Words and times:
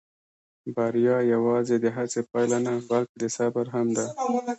بریا 0.75 1.17
یواځې 1.33 1.75
د 1.83 1.85
هڅې 1.95 2.21
پایله 2.31 2.57
نه، 2.65 2.73
بلکې 2.89 3.15
د 3.21 3.23
صبر 3.37 3.65
هم 3.75 3.87
ده. 3.97 4.05